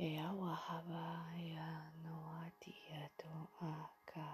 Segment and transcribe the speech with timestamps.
[0.00, 1.06] E awa hava
[1.36, 2.16] ia no
[2.46, 2.74] ati
[3.04, 3.74] ato a
[4.10, 4.28] ka.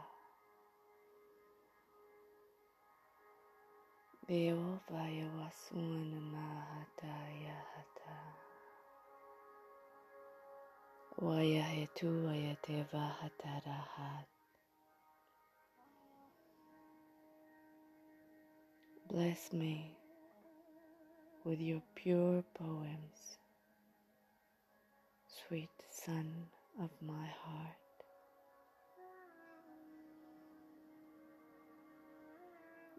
[4.28, 7.14] Beo vaya wasuna mahata
[7.46, 8.18] ya hata.
[11.18, 14.26] Waya he tu waya te vahatarahat.
[19.08, 19.96] Bless me
[21.44, 23.38] with your pure poems,
[25.48, 26.32] sweet son
[26.82, 27.76] of my heart.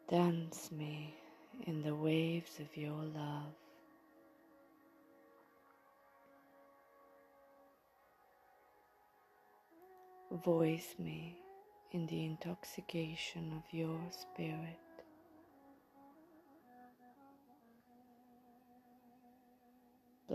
[0.09, 1.13] Dance me
[1.65, 3.53] in the waves of your love.
[10.45, 11.35] Voice me
[11.91, 14.86] in the intoxication of your spirit.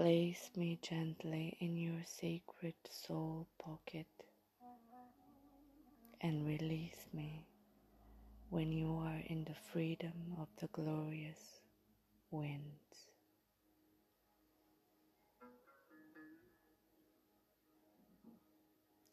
[0.02, 4.08] Place me gently in your sacred soul pocket
[6.20, 7.46] and release me
[8.50, 11.60] when you are in the freedom of the glorious
[12.32, 13.12] winds.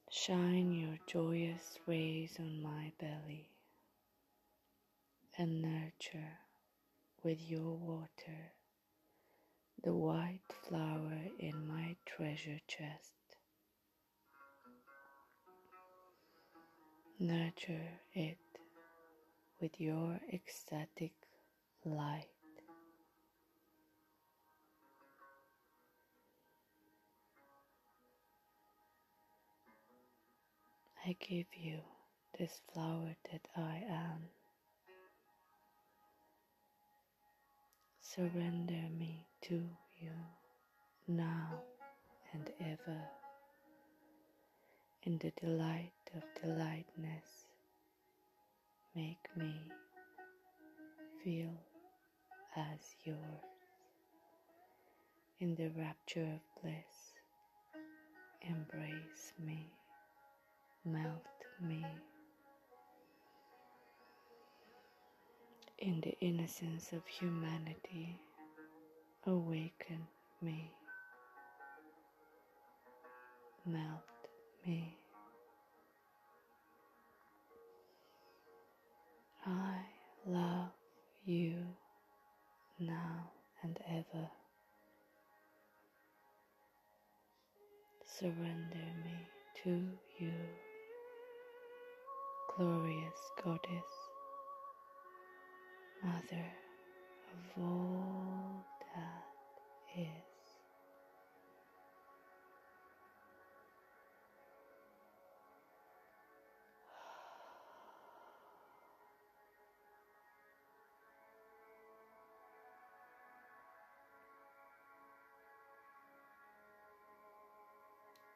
[0.10, 3.52] Shine your joyous rays on my belly
[5.38, 6.40] and nurture
[7.22, 8.54] with your water
[9.83, 13.13] the white flower in my treasure chest.
[17.19, 18.38] Nurture it
[19.61, 21.13] with your ecstatic
[21.86, 22.27] light.
[31.05, 31.80] I give you
[32.38, 34.39] this flower that I am.
[38.15, 39.61] Surrender me to
[40.02, 40.09] you
[41.08, 41.61] now
[42.33, 42.99] and ever
[45.03, 47.45] in the delight of delightness.
[48.95, 49.61] Make me
[51.23, 51.53] feel
[52.55, 53.17] as yours
[55.39, 57.14] in the rapture of bliss.
[58.42, 59.67] Embrace me,
[60.83, 61.86] melt me
[65.82, 68.20] in the innocence of humanity,
[69.26, 70.06] awaken
[70.42, 70.72] me,
[73.66, 74.04] melt
[74.67, 74.98] me.
[79.45, 79.78] I
[80.26, 80.72] love
[81.26, 81.56] you
[82.80, 83.32] now
[83.64, 84.30] and ever.
[88.06, 89.28] Surrender me
[89.64, 89.88] to
[90.20, 90.34] you,
[92.58, 93.98] glorious goddess,
[96.04, 96.45] mother
[97.32, 98.65] of all
[98.95, 100.08] that is.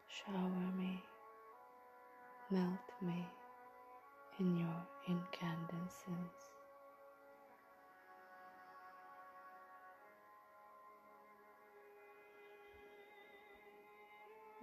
[0.07, 1.03] Shower me,
[2.51, 3.25] melt me
[4.39, 6.52] in your incandescence.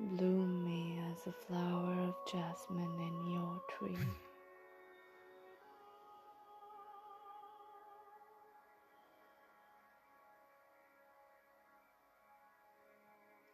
[0.00, 3.99] Bloom me as a flower of jasmine in your tree.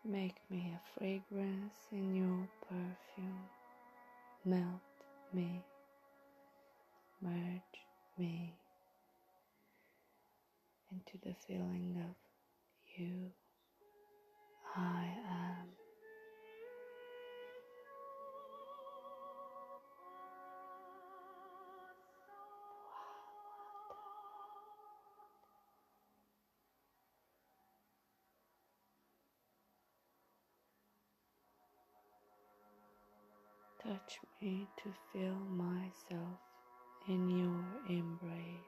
[0.04, 3.48] Make me a fragrance in your perfume.
[4.44, 4.80] Melt
[5.34, 5.64] me,
[7.20, 7.80] merge
[8.18, 8.54] me
[10.92, 12.14] into the feeling of
[12.96, 13.32] you.
[14.76, 15.45] I am.
[34.06, 36.38] Touch me to feel myself
[37.06, 38.65] in your embrace.